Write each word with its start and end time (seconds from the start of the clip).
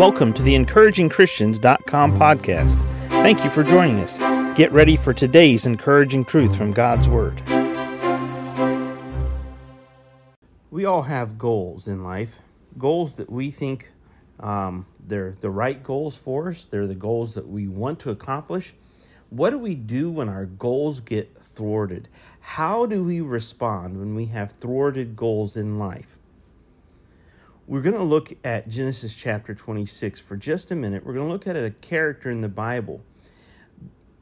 Welcome 0.00 0.32
to 0.32 0.42
the 0.42 0.54
encouragingchristians.com 0.54 2.18
podcast. 2.18 2.76
Thank 3.08 3.44
you 3.44 3.50
for 3.50 3.62
joining 3.62 3.98
us. 3.98 4.16
Get 4.56 4.72
ready 4.72 4.96
for 4.96 5.12
today's 5.12 5.66
encouraging 5.66 6.24
truth 6.24 6.56
from 6.56 6.72
God's 6.72 7.06
Word. 7.06 7.38
We 10.70 10.86
all 10.86 11.02
have 11.02 11.36
goals 11.36 11.86
in 11.86 12.02
life, 12.02 12.38
goals 12.78 13.12
that 13.16 13.28
we 13.28 13.50
think 13.50 13.92
um, 14.38 14.86
they're 15.06 15.36
the 15.42 15.50
right 15.50 15.82
goals 15.82 16.16
for 16.16 16.48
us, 16.48 16.64
they're 16.64 16.86
the 16.86 16.94
goals 16.94 17.34
that 17.34 17.46
we 17.46 17.68
want 17.68 18.00
to 18.00 18.10
accomplish. 18.10 18.72
What 19.28 19.50
do 19.50 19.58
we 19.58 19.74
do 19.74 20.10
when 20.10 20.30
our 20.30 20.46
goals 20.46 21.00
get 21.00 21.36
thwarted? 21.36 22.08
How 22.40 22.86
do 22.86 23.04
we 23.04 23.20
respond 23.20 23.98
when 23.98 24.14
we 24.14 24.24
have 24.24 24.52
thwarted 24.52 25.14
goals 25.14 25.56
in 25.56 25.78
life? 25.78 26.16
We're 27.70 27.82
going 27.82 27.94
to 27.94 28.02
look 28.02 28.32
at 28.42 28.68
Genesis 28.68 29.14
chapter 29.14 29.54
26 29.54 30.18
for 30.18 30.36
just 30.36 30.72
a 30.72 30.74
minute. 30.74 31.06
We're 31.06 31.12
going 31.12 31.28
to 31.28 31.32
look 31.32 31.46
at 31.46 31.54
a 31.54 31.70
character 31.70 32.28
in 32.28 32.40
the 32.40 32.48
Bible. 32.48 33.00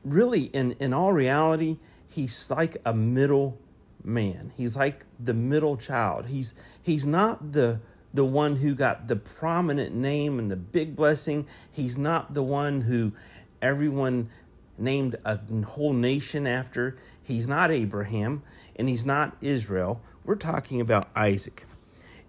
Really, 0.04 0.42
in, 0.42 0.72
in 0.72 0.92
all 0.92 1.14
reality, 1.14 1.78
he's 2.06 2.50
like 2.50 2.76
a 2.84 2.92
middle 2.92 3.58
man. 4.04 4.52
He's 4.54 4.76
like 4.76 5.06
the 5.18 5.32
middle 5.32 5.78
child. 5.78 6.26
He's 6.26 6.52
he's 6.82 7.06
not 7.06 7.52
the 7.52 7.80
the 8.12 8.26
one 8.26 8.56
who 8.56 8.74
got 8.74 9.08
the 9.08 9.16
prominent 9.16 9.94
name 9.94 10.38
and 10.38 10.50
the 10.50 10.56
big 10.56 10.94
blessing. 10.94 11.46
He's 11.72 11.96
not 11.96 12.34
the 12.34 12.42
one 12.42 12.82
who 12.82 13.14
everyone 13.62 14.28
named 14.76 15.16
a 15.24 15.38
whole 15.64 15.94
nation 15.94 16.46
after. 16.46 16.98
He's 17.22 17.48
not 17.48 17.70
Abraham 17.70 18.42
and 18.76 18.90
he's 18.90 19.06
not 19.06 19.38
Israel. 19.40 20.02
We're 20.22 20.34
talking 20.34 20.82
about 20.82 21.08
Isaac. 21.16 21.64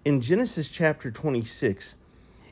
In 0.02 0.22
Genesis 0.22 0.70
chapter 0.70 1.10
26 1.10 1.96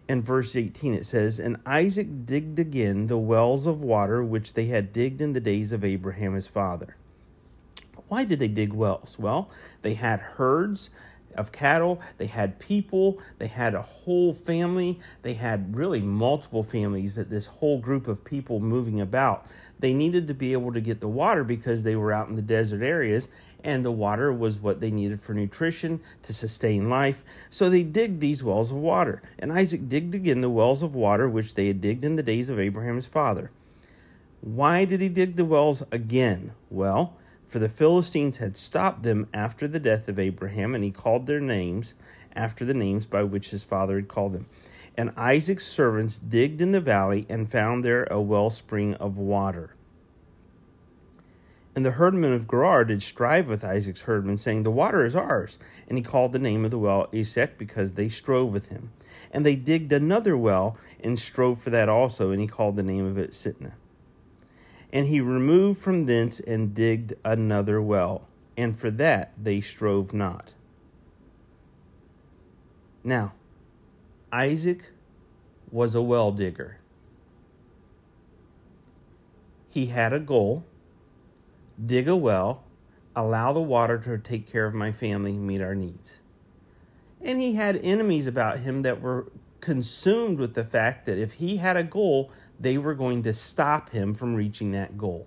and 0.06 0.22
verse 0.22 0.54
18, 0.54 0.92
it 0.92 1.06
says, 1.06 1.40
And 1.40 1.56
Isaac 1.64 2.26
digged 2.26 2.58
again 2.58 3.06
the 3.06 3.16
wells 3.16 3.66
of 3.66 3.80
water 3.80 4.22
which 4.22 4.52
they 4.52 4.66
had 4.66 4.92
digged 4.92 5.22
in 5.22 5.32
the 5.32 5.40
days 5.40 5.72
of 5.72 5.82
Abraham 5.82 6.34
his 6.34 6.46
father. 6.46 6.96
Why 8.08 8.24
did 8.24 8.38
they 8.38 8.48
dig 8.48 8.74
wells? 8.74 9.18
Well, 9.18 9.50
they 9.80 9.94
had 9.94 10.20
herds 10.20 10.90
of 11.38 11.52
cattle, 11.52 12.00
they 12.18 12.26
had 12.26 12.58
people, 12.58 13.18
they 13.38 13.46
had 13.46 13.74
a 13.74 13.82
whole 13.82 14.32
family, 14.32 14.98
they 15.22 15.34
had 15.34 15.76
really 15.76 16.00
multiple 16.00 16.62
families 16.62 17.14
that 17.14 17.30
this 17.30 17.46
whole 17.46 17.78
group 17.78 18.08
of 18.08 18.24
people 18.24 18.60
moving 18.60 19.00
about. 19.00 19.46
They 19.78 19.94
needed 19.94 20.26
to 20.28 20.34
be 20.34 20.52
able 20.52 20.72
to 20.72 20.80
get 20.80 21.00
the 21.00 21.08
water 21.08 21.44
because 21.44 21.82
they 21.82 21.96
were 21.96 22.12
out 22.12 22.28
in 22.28 22.34
the 22.34 22.42
desert 22.42 22.82
areas 22.82 23.28
and 23.64 23.84
the 23.84 23.92
water 23.92 24.32
was 24.32 24.60
what 24.60 24.80
they 24.80 24.90
needed 24.90 25.20
for 25.20 25.34
nutrition 25.34 26.00
to 26.22 26.32
sustain 26.32 26.88
life. 26.88 27.24
So 27.50 27.68
they 27.68 27.82
digged 27.82 28.20
these 28.20 28.44
wells 28.44 28.70
of 28.70 28.78
water. 28.78 29.22
And 29.38 29.52
Isaac 29.52 29.88
digged 29.88 30.14
again 30.14 30.40
the 30.40 30.50
wells 30.50 30.82
of 30.82 30.94
water 30.94 31.28
which 31.28 31.54
they 31.54 31.66
had 31.66 31.80
digged 31.80 32.04
in 32.04 32.16
the 32.16 32.22
days 32.22 32.50
of 32.50 32.60
Abraham's 32.60 33.06
father. 33.06 33.50
Why 34.40 34.84
did 34.84 35.00
he 35.00 35.08
dig 35.08 35.36
the 35.36 35.44
wells 35.44 35.82
again? 35.90 36.52
Well, 36.70 37.16
for 37.48 37.58
the 37.58 37.68
Philistines 37.68 38.36
had 38.36 38.56
stopped 38.56 39.02
them 39.02 39.26
after 39.32 39.66
the 39.66 39.80
death 39.80 40.06
of 40.08 40.18
Abraham, 40.18 40.74
and 40.74 40.84
he 40.84 40.90
called 40.90 41.26
their 41.26 41.40
names 41.40 41.94
after 42.34 42.64
the 42.64 42.74
names 42.74 43.06
by 43.06 43.22
which 43.22 43.50
his 43.50 43.64
father 43.64 43.96
had 43.96 44.08
called 44.08 44.34
them. 44.34 44.46
And 44.96 45.12
Isaac's 45.16 45.66
servants 45.66 46.18
digged 46.18 46.60
in 46.60 46.72
the 46.72 46.80
valley 46.80 47.24
and 47.28 47.50
found 47.50 47.84
there 47.84 48.04
a 48.10 48.20
wellspring 48.20 48.94
of 48.94 49.16
water. 49.16 49.74
And 51.74 51.86
the 51.86 51.92
herdmen 51.92 52.32
of 52.32 52.48
Gerar 52.48 52.84
did 52.84 53.02
strive 53.02 53.46
with 53.46 53.64
Isaac's 53.64 54.02
herdmen, 54.02 54.36
saying, 54.36 54.64
The 54.64 54.70
water 54.70 55.04
is 55.04 55.14
ours. 55.14 55.58
And 55.86 55.96
he 55.96 56.02
called 56.02 56.32
the 56.32 56.40
name 56.40 56.64
of 56.64 56.72
the 56.72 56.78
well 56.78 57.08
Esek, 57.12 57.56
because 57.56 57.92
they 57.92 58.08
strove 58.08 58.52
with 58.52 58.68
him. 58.68 58.90
And 59.30 59.46
they 59.46 59.54
digged 59.54 59.92
another 59.92 60.36
well 60.36 60.76
and 61.00 61.18
strove 61.18 61.60
for 61.60 61.70
that 61.70 61.88
also, 61.88 62.32
and 62.32 62.40
he 62.40 62.48
called 62.48 62.74
the 62.74 62.82
name 62.82 63.06
of 63.06 63.16
it 63.16 63.30
Sitnah. 63.30 63.74
And 64.92 65.06
he 65.06 65.20
removed 65.20 65.80
from 65.80 66.06
thence 66.06 66.40
and 66.40 66.74
digged 66.74 67.14
another 67.24 67.80
well, 67.80 68.26
and 68.56 68.78
for 68.78 68.90
that 68.92 69.32
they 69.36 69.60
strove 69.60 70.14
not. 70.14 70.54
Now, 73.04 73.32
Isaac 74.32 74.90
was 75.70 75.94
a 75.94 76.02
well 76.02 76.32
digger. 76.32 76.78
He 79.68 79.86
had 79.86 80.12
a 80.12 80.20
goal 80.20 80.64
dig 81.84 82.08
a 82.08 82.16
well, 82.16 82.64
allow 83.14 83.52
the 83.52 83.60
water 83.60 83.98
to 83.98 84.18
take 84.18 84.50
care 84.50 84.66
of 84.66 84.74
my 84.74 84.92
family, 84.92 85.32
meet 85.32 85.60
our 85.60 85.74
needs. 85.74 86.20
And 87.20 87.40
he 87.40 87.54
had 87.54 87.76
enemies 87.76 88.26
about 88.26 88.58
him 88.58 88.82
that 88.82 89.00
were 89.00 89.30
consumed 89.60 90.38
with 90.38 90.54
the 90.54 90.64
fact 90.64 91.06
that 91.06 91.18
if 91.18 91.34
he 91.34 91.56
had 91.56 91.76
a 91.76 91.82
goal, 91.82 92.30
they 92.60 92.78
were 92.78 92.94
going 92.94 93.22
to 93.22 93.32
stop 93.32 93.90
him 93.90 94.14
from 94.14 94.34
reaching 94.34 94.72
that 94.72 94.98
goal. 94.98 95.26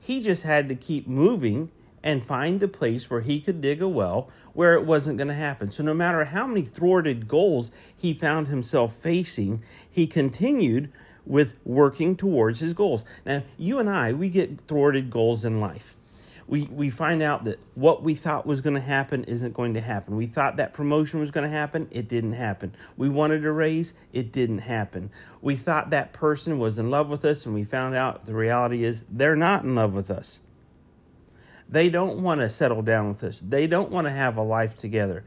He 0.00 0.20
just 0.22 0.42
had 0.42 0.68
to 0.68 0.74
keep 0.74 1.06
moving 1.06 1.70
and 2.02 2.24
find 2.24 2.60
the 2.60 2.68
place 2.68 3.10
where 3.10 3.20
he 3.20 3.40
could 3.40 3.60
dig 3.60 3.82
a 3.82 3.88
well 3.88 4.30
where 4.52 4.74
it 4.74 4.84
wasn't 4.84 5.18
going 5.18 5.28
to 5.28 5.34
happen. 5.34 5.70
So, 5.70 5.82
no 5.82 5.94
matter 5.94 6.24
how 6.24 6.46
many 6.46 6.62
thwarted 6.62 7.28
goals 7.28 7.70
he 7.96 8.14
found 8.14 8.48
himself 8.48 8.94
facing, 8.94 9.62
he 9.90 10.06
continued 10.06 10.92
with 11.26 11.54
working 11.64 12.16
towards 12.16 12.60
his 12.60 12.72
goals. 12.72 13.04
Now, 13.26 13.42
you 13.58 13.78
and 13.78 13.90
I, 13.90 14.12
we 14.12 14.30
get 14.30 14.60
thwarted 14.66 15.10
goals 15.10 15.44
in 15.44 15.60
life 15.60 15.96
we, 16.48 16.62
we 16.64 16.88
find 16.88 17.22
out 17.22 17.44
that 17.44 17.60
what 17.74 18.02
we 18.02 18.14
thought 18.14 18.46
was 18.46 18.62
going 18.62 18.74
to 18.74 18.80
happen 18.80 19.22
isn't 19.24 19.52
going 19.52 19.74
to 19.74 19.82
happen. 19.82 20.16
We 20.16 20.26
thought 20.26 20.56
that 20.56 20.72
promotion 20.72 21.20
was 21.20 21.30
going 21.30 21.44
to 21.44 21.54
happen, 21.54 21.86
it 21.90 22.08
didn't 22.08 22.32
happen. 22.32 22.74
We 22.96 23.10
wanted 23.10 23.44
a 23.44 23.52
raise, 23.52 23.92
it 24.14 24.32
didn't 24.32 24.60
happen. 24.60 25.10
We 25.42 25.56
thought 25.56 25.90
that 25.90 26.14
person 26.14 26.58
was 26.58 26.78
in 26.78 26.90
love 26.90 27.10
with 27.10 27.26
us, 27.26 27.44
and 27.44 27.54
we 27.54 27.64
found 27.64 27.94
out 27.94 28.24
the 28.24 28.34
reality 28.34 28.82
is 28.82 29.04
they're 29.10 29.36
not 29.36 29.62
in 29.62 29.74
love 29.74 29.94
with 29.94 30.10
us. 30.10 30.40
They 31.68 31.90
don't 31.90 32.22
want 32.22 32.40
to 32.40 32.48
settle 32.48 32.80
down 32.80 33.08
with 33.08 33.22
us, 33.24 33.40
they 33.40 33.66
don't 33.66 33.90
want 33.90 34.06
to 34.06 34.10
have 34.10 34.38
a 34.38 34.42
life 34.42 34.74
together. 34.76 35.24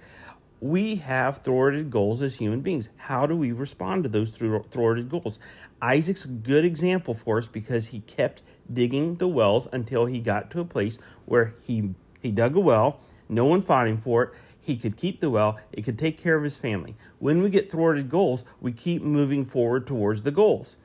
We 0.62 0.98
have 0.98 1.40
thwarted 1.40 1.90
goals 1.90 2.22
as 2.22 2.36
human 2.36 2.62
beings. 2.62 2.90
How 2.96 3.26
do 3.26 3.36
we 3.36 3.52
respond 3.52 4.04
to 4.04 4.10
those 4.10 4.30
thwarted 4.30 5.10
goals? 5.10 5.40
Isaac's 5.82 6.24
a 6.24 6.28
good 6.28 6.64
example 6.64 7.16
for 7.16 7.40
us 7.40 7.48
because 7.48 7.88
he 7.88 8.02
kept 8.02 8.44
digging 8.72 9.16
the 9.16 9.28
wells 9.28 9.68
until 9.74 10.06
he 10.06 10.20
got 10.20 10.52
to 10.52 10.60
a 10.60 10.66
place 10.66 11.00
where 11.26 11.56
he 11.62 11.96
he 12.22 12.30
dug 12.30 12.56
a 12.56 12.60
well, 12.60 13.00
no 13.28 13.46
one 13.46 13.64
fought 13.64 13.88
him 13.88 13.98
for 13.98 14.24
it. 14.24 14.30
He 14.60 14.78
could 14.78 14.96
keep 14.96 15.20
the 15.20 15.32
well, 15.32 15.60
it 15.72 15.84
could 15.84 15.98
take 15.98 16.22
care 16.22 16.36
of 16.36 16.44
his 16.44 16.58
family. 16.58 16.96
When 17.18 17.42
we 17.42 17.50
get 17.50 17.72
thwarted 17.72 18.08
goals, 18.08 18.46
we 18.60 18.72
keep 18.72 19.02
moving 19.02 19.44
forward 19.44 19.88
towards 19.88 20.22
the 20.22 20.30
goals. 20.30 20.78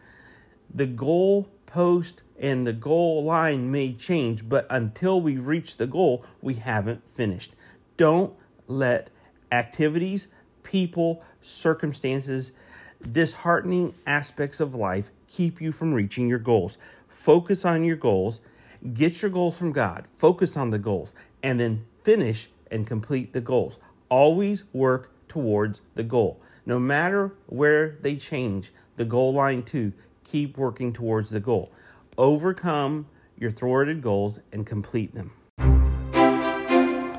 The 0.73 0.87
goal 0.87 1.51
post 1.67 2.23
and 2.39 2.67
the 2.67 2.73
goal 2.73 3.25
line 3.25 3.71
may 3.71 3.93
change, 3.93 4.49
but 4.49 4.67
until 4.71 5.21
we 5.21 5.37
reach 5.37 5.77
the 5.77 5.87
goal, 5.87 6.25
we 6.41 6.55
haven't 6.55 7.07
finished. 7.07 7.55
Don't 7.99 8.33
let 8.67 9.11
activities, 9.53 10.29
people, 10.63 11.23
circumstances, 11.41 12.53
disheartening 13.13 13.95
aspects 14.07 14.61
of 14.61 14.75
life 14.75 15.11
keep 15.29 15.61
you 15.61 15.73
from 15.73 15.95
reaching 15.95 16.29
your 16.29 16.39
goals. 16.39 16.79
Focus 17.09 17.65
on 17.65 17.85
your 17.85 17.97
goals, 17.97 18.41
get 18.95 19.23
your 19.23 19.31
goals 19.31 19.59
from 19.59 19.73
God, 19.73 20.07
focus 20.15 20.57
on 20.57 20.71
the 20.71 20.79
goals, 20.79 21.15
and 21.43 21.59
then 21.61 21.85
finish 22.03 22.49
and 22.71 22.87
complete 22.87 23.33
the 23.33 23.41
goals. 23.41 23.79
Always 24.09 24.65
work 24.73 25.11
towards 25.29 25.83
the 25.95 26.03
goal. 26.03 26.41
No 26.65 26.79
matter 26.79 27.33
where 27.47 27.97
they 28.01 28.17
change, 28.17 28.73
the 28.97 29.05
goal 29.05 29.35
line 29.35 29.63
to, 29.65 29.93
keep 30.25 30.57
working 30.57 30.93
towards 30.93 31.31
the 31.31 31.41
goal. 31.41 31.71
Overcome 32.19 33.07
your 33.39 33.51
thwarted 33.51 34.03
goals 34.03 34.41
and 34.53 34.67
complete 34.67 35.15
them. 35.15 35.33